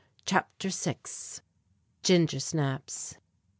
[0.25, 0.95] CHAPTER VI.
[2.01, 3.17] GINGER SNAPS.